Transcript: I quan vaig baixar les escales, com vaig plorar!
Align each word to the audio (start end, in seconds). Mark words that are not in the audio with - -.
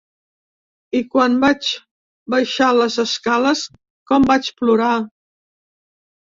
I 0.99 1.01
quan 1.15 1.35
vaig 1.43 1.67
baixar 2.35 2.71
les 2.77 2.97
escales, 3.05 3.63
com 4.13 4.27
vaig 4.33 4.51
plorar! 4.63 4.97